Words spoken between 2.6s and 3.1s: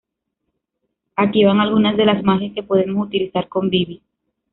podemos